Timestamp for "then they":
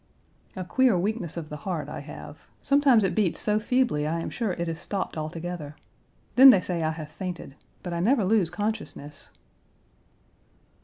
6.35-6.59